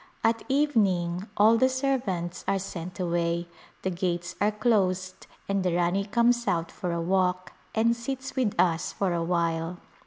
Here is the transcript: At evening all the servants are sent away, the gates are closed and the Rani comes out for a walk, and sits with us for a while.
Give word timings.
At 0.23 0.41
evening 0.49 1.27
all 1.37 1.57
the 1.57 1.69
servants 1.69 2.43
are 2.47 2.57
sent 2.57 2.99
away, 2.99 3.47
the 3.83 3.91
gates 3.91 4.33
are 4.41 4.49
closed 4.51 5.27
and 5.47 5.61
the 5.63 5.75
Rani 5.75 6.05
comes 6.05 6.47
out 6.47 6.71
for 6.71 6.91
a 6.91 6.99
walk, 6.99 7.53
and 7.75 7.95
sits 7.95 8.35
with 8.35 8.59
us 8.59 8.91
for 8.91 9.13
a 9.13 9.23
while. 9.23 9.77